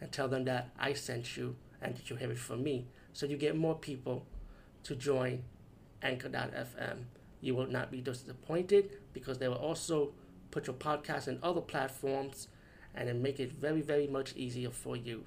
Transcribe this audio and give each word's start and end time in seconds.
and 0.00 0.10
tell 0.12 0.28
them 0.28 0.44
that 0.44 0.70
I 0.78 0.92
sent 0.92 1.36
you 1.36 1.56
and 1.80 1.96
that 1.96 2.10
you 2.10 2.16
have 2.16 2.30
it 2.30 2.38
from 2.38 2.62
me. 2.62 2.86
So 3.12 3.26
you 3.26 3.36
get 3.36 3.56
more 3.56 3.74
people 3.74 4.26
to 4.84 4.94
join 4.94 5.44
Anchor.fm. 6.02 7.04
You 7.40 7.54
will 7.54 7.66
not 7.66 7.90
be 7.90 8.00
disappointed 8.00 8.90
because 9.12 9.38
they 9.38 9.48
will 9.48 9.56
also 9.56 10.12
put 10.50 10.66
your 10.66 10.76
podcast 10.76 11.28
in 11.28 11.38
other 11.42 11.60
platforms 11.60 12.48
and 12.94 13.08
then 13.08 13.22
make 13.22 13.40
it 13.40 13.52
very, 13.52 13.80
very 13.80 14.06
much 14.06 14.34
easier 14.36 14.70
for 14.70 14.96
you. 14.96 15.24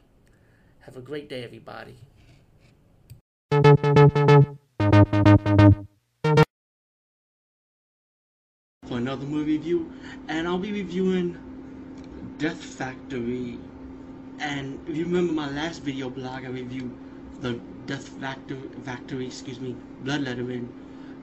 Have 0.80 0.96
a 0.96 1.02
great 1.02 1.28
day, 1.28 1.44
everybody. 1.44 1.98
For 8.88 8.98
another 8.98 9.26
movie 9.26 9.58
review, 9.58 9.92
and 10.30 10.48
I'll 10.48 10.58
be 10.58 10.72
reviewing 10.72 11.38
Death 12.38 12.64
Factory. 12.64 13.60
And 14.40 14.80
if 14.88 14.96
you 14.96 15.06
remember 15.06 15.34
my 15.34 15.50
last 15.50 15.82
video 15.82 16.10
blog, 16.10 16.46
I 16.46 16.50
reviewed 16.50 16.92
the 17.42 17.60
Death 17.88 18.08
Factory, 18.08 18.58
Factory, 18.84 19.26
excuse 19.26 19.60
me, 19.60 19.76
Bloodletting, 20.04 20.68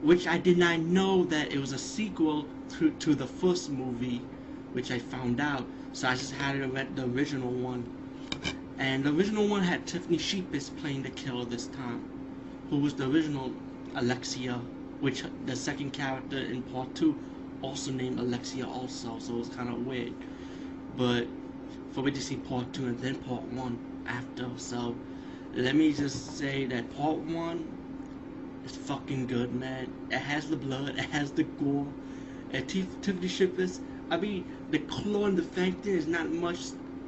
which 0.01 0.27
I 0.27 0.37
did 0.37 0.57
not 0.57 0.79
know 0.79 1.23
that 1.25 1.51
it 1.51 1.59
was 1.59 1.71
a 1.71 1.77
sequel 1.77 2.45
to, 2.77 2.91
to 2.91 3.15
the 3.15 3.25
first 3.25 3.69
movie, 3.69 4.21
which 4.73 4.91
I 4.91 4.99
found 4.99 5.39
out. 5.39 5.65
So 5.93 6.09
I 6.09 6.15
just 6.15 6.33
had 6.33 6.53
to 6.53 6.67
read 6.67 6.95
the 6.95 7.05
original 7.05 7.51
one. 7.51 7.85
And 8.77 9.03
the 9.03 9.11
original 9.11 9.47
one 9.47 9.63
had 9.63 9.87
Tiffany 9.87 10.17
Shepis 10.17 10.75
playing 10.81 11.03
the 11.03 11.09
killer 11.09 11.45
this 11.45 11.67
time, 11.67 12.03
who 12.69 12.79
was 12.79 12.95
the 12.95 13.09
original 13.09 13.53
Alexia, 13.95 14.59
which 14.99 15.23
the 15.45 15.55
second 15.55 15.91
character 15.93 16.37
in 16.37 16.61
part 16.63 16.93
two 16.95 17.17
also 17.61 17.91
named 17.91 18.19
Alexia 18.19 18.67
also, 18.67 19.17
so 19.19 19.35
it 19.35 19.39
was 19.39 19.49
kind 19.49 19.69
of 19.69 19.85
weird 19.87 20.13
but 20.97 21.27
for 21.91 22.03
me 22.03 22.11
to 22.11 22.21
see 22.21 22.35
part 22.37 22.73
two 22.73 22.85
and 22.87 22.99
then 22.99 23.15
part 23.15 23.43
one 23.43 23.79
after. 24.07 24.49
So 24.57 24.95
let 25.53 25.75
me 25.75 25.93
just 25.93 26.37
say 26.37 26.65
that 26.65 26.95
part 26.95 27.17
one 27.17 27.67
is 28.65 28.75
fucking 28.75 29.27
good, 29.27 29.53
man. 29.53 29.91
It 30.11 30.19
has 30.19 30.49
the 30.49 30.55
blood, 30.57 30.89
it 30.89 31.05
has 31.05 31.31
the 31.31 31.43
gore. 31.43 31.87
And 32.51 32.67
T- 32.67 32.87
Tiffany 33.01 33.27
Shepis, 33.27 33.79
I 34.09 34.17
mean, 34.17 34.45
the 34.71 34.79
claw 34.79 35.25
and 35.25 35.37
the 35.37 35.43
factor 35.43 35.89
is 35.89 36.07
not 36.07 36.31
much 36.31 36.59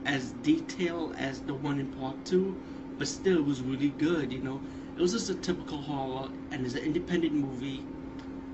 as 0.06 0.32
detailed 0.44 1.16
as 1.18 1.42
the 1.42 1.54
one 1.54 1.80
in 1.80 1.88
part 1.88 2.24
two, 2.26 2.56
but 2.98 3.08
still 3.08 3.38
it 3.38 3.46
was 3.46 3.62
really 3.62 3.90
good, 3.90 4.32
you 4.32 4.42
know. 4.42 4.62
It 4.98 5.02
was 5.02 5.12
just 5.14 5.30
a 5.30 5.36
typical 5.36 5.78
horror, 5.78 6.30
and 6.52 6.66
it's 6.66 6.76
an 6.76 6.84
independent 6.84 7.34
movie, 7.34 7.84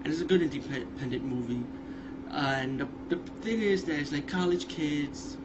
and 0.03 0.11
it's 0.11 0.21
a 0.21 0.25
good 0.25 0.41
independent 0.41 1.23
movie 1.23 1.63
and 2.31 2.79
the, 2.79 2.87
the 3.09 3.17
thing 3.41 3.61
is 3.61 3.83
that 3.85 3.99
it's 3.99 4.11
like 4.11 4.27
college 4.27 4.67
kids 4.67 5.37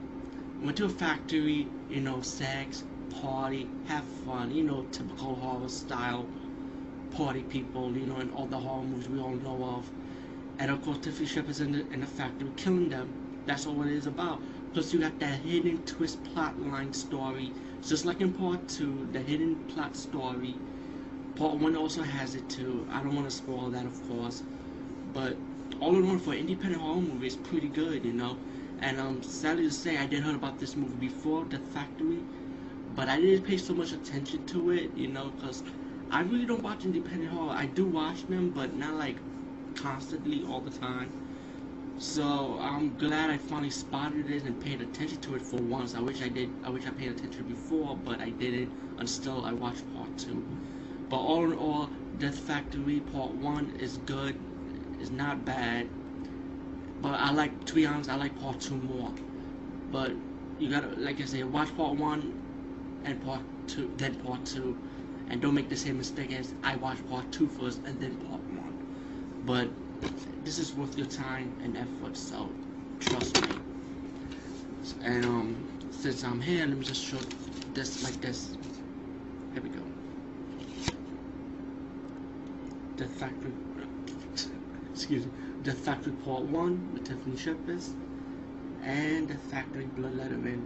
went 0.63 0.77
to 0.79 0.85
a 0.85 0.89
factory, 0.89 1.67
you 1.89 2.01
know, 2.01 2.21
sex, 2.21 2.85
party, 3.21 3.69
have 3.87 4.05
fun, 4.27 4.51
you 4.51 4.63
know, 4.63 4.85
typical 4.93 5.35
horror 5.35 5.69
style 5.69 6.27
party 7.13 7.43
people, 7.43 7.97
you 7.97 8.07
know, 8.07 8.17
and 8.17 8.33
all 8.35 8.47
the 8.47 8.59
horror 8.59 8.83
movies 8.83 9.09
we 9.09 9.21
all 9.21 9.31
know 9.31 9.65
of. 9.65 9.91
And 10.59 10.71
of 10.71 10.83
course, 10.83 10.99
Tiffany 10.99 11.27
Shepard's 11.27 11.61
in 11.61 11.73
the, 11.73 11.81
in 11.93 12.01
the 12.01 12.07
factory 12.07 12.51
killing 12.57 12.89
them. 12.89 13.09
That's 13.47 13.67
all 13.67 13.83
it 13.83 13.93
is 13.93 14.07
about. 14.07 14.41
Plus, 14.75 14.93
you 14.93 15.01
got 15.01 15.19
that 15.21 15.41
hidden 15.41 15.83
twist 15.85 16.23
plot 16.25 16.61
line 16.61 16.93
story. 16.93 17.53
Just 17.87 18.05
like 18.05 18.21
in 18.21 18.33
part 18.33 18.69
two, 18.69 19.09
the 19.13 19.21
hidden 19.21 19.55
plot 19.69 19.97
story. 19.97 20.55
Part 21.37 21.55
one 21.59 21.77
also 21.77 22.03
has 22.03 22.35
it 22.35 22.49
too. 22.51 22.87
I 22.91 23.03
don't 23.03 23.15
want 23.15 23.31
to 23.31 23.35
spoil 23.35 23.71
that, 23.71 23.87
of 23.87 24.09
course. 24.09 24.43
But 25.15 25.37
all 25.81 25.97
in 25.97 26.09
all 26.09 26.19
for 26.19 26.33
an 26.33 26.41
independent 26.41 26.83
horror 26.83 27.01
movie 27.01 27.27
it's 27.29 27.37
pretty 27.37 27.69
good, 27.69 28.05
you 28.05 28.13
know. 28.13 28.37
And 28.81 29.01
um, 29.01 29.23
sadly 29.23 29.65
to 29.65 29.71
say, 29.73 29.97
I 29.99 30.07
did 30.07 30.23
heard 30.23 30.37
about 30.37 30.59
this 30.59 30.77
movie 30.77 30.97
before, 30.97 31.45
The 31.45 31.59
Factory, 31.59 32.25
but 32.95 33.09
I 33.09 33.21
didn't 33.21 33.45
pay 33.45 33.59
so 33.59 33.75
much 33.75 33.93
attention 33.93 34.45
to 34.47 34.71
it, 34.71 34.93
you 34.95 35.09
know, 35.09 35.31
because 35.31 35.63
I 36.11 36.23
really 36.23 36.47
don't 36.47 36.63
watch 36.63 36.85
independent 36.85 37.31
horror. 37.33 37.55
I 37.57 37.67
do 37.67 37.87
watch 37.87 38.27
them, 38.27 38.51
but 38.51 38.75
not 38.75 38.95
like 38.95 39.19
constantly 39.75 40.43
all 40.43 40.61
the 40.61 40.71
time. 40.71 41.13
So 41.99 42.59
I'm 42.61 42.97
glad 42.97 43.31
I 43.31 43.39
finally 43.39 43.71
spotted 43.71 44.31
it 44.31 44.45
and 44.45 44.59
paid 44.61 44.81
attention 44.81 45.19
to 45.21 45.35
it 45.37 45.43
for 45.43 45.61
once. 45.61 45.95
I 45.95 46.01
wish 46.01 46.23
I 46.23 46.29
did. 46.29 46.51
I 46.65 46.71
wish 46.71 46.87
I 46.87 46.91
paid 46.91 47.11
attention 47.11 47.45
before, 47.45 47.97
but 48.05 48.21
I 48.21 48.31
didn't 48.31 48.73
until 48.99 49.45
I 49.45 49.53
watched 49.53 49.93
part 49.93 50.17
two. 50.17 50.45
But 51.09 51.19
all 51.19 51.45
in 51.45 51.55
all, 51.55 51.93
Death 52.17 52.39
Factory 52.39 53.01
Part 53.01 53.35
One 53.35 53.71
is 53.79 53.99
good 53.99 54.39
is 54.99 55.11
not 55.11 55.45
bad. 55.45 55.91
But 57.01 57.15
I 57.15 57.31
like, 57.33 57.65
to 57.67 57.75
be 57.75 57.87
honest, 57.87 58.11
I 58.11 58.17
like 58.17 58.39
part 58.41 58.61
two 58.61 58.77
more. 58.77 59.13
But 59.93 60.13
you 60.59 60.71
gotta, 60.71 60.89
like 60.89 61.21
I 61.21 61.25
said, 61.25 61.51
watch 61.53 61.75
part 61.77 61.97
one 61.97 63.03
and 63.05 63.23
part 63.25 63.43
two, 63.69 63.93
then 63.97 64.17
part 64.17 64.45
two. 64.45 64.77
And 65.29 65.41
don't 65.41 65.55
make 65.55 65.69
the 65.69 65.77
same 65.77 65.99
mistake 65.99 66.33
as 66.33 66.55
I 66.63 66.77
watched 66.77 67.09
part 67.09 67.31
two 67.33 67.47
first 67.49 67.81
and 67.85 68.01
then 68.01 68.17
part 68.17 68.41
one. 68.43 69.43
But 69.45 69.69
this 70.45 70.59
is 70.59 70.75
worth 70.75 70.97
your 70.97 71.07
time 71.07 71.53
and 71.63 71.77
effort, 71.77 72.17
so 72.17 72.51
trust 73.01 73.37
me. 73.37 73.59
And 75.03 75.25
um, 75.25 75.91
since 75.91 76.25
I'm 76.25 76.41
here, 76.41 76.67
let 76.67 76.77
me 76.77 76.85
just 76.85 77.05
show 77.05 77.19
this 77.75 78.03
like 78.03 78.21
this. 78.21 78.57
Here 79.53 79.63
we 79.63 79.69
go. 79.69 79.83
The 82.97 83.07
factory 83.07 83.53
excuse 84.93 85.27
me, 85.27 85.33
The 85.65 85.73
Factory 85.73 86.13
Part 86.25 86.45
1 86.45 86.93
with 86.93 87.05
Tiffany 87.05 87.37
Shepis, 87.37 87.91
and 88.85 89.29
The 89.29 89.35
Factory 89.37 89.87
Bloodletting, 89.87 90.61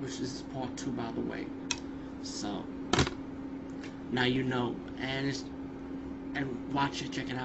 which 0.00 0.20
is 0.20 0.44
Part 0.54 0.74
2 0.76 0.90
by 0.92 1.10
the 1.12 1.20
way. 1.20 1.46
So, 2.22 2.64
now 4.10 4.24
you 4.24 4.42
know, 4.42 4.76
and 4.98 5.42
and 6.34 6.72
watch 6.72 7.02
it, 7.02 7.12
check 7.12 7.28
it 7.28 7.32
out. 7.32 7.38